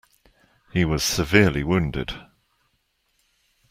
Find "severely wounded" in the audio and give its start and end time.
1.03-2.15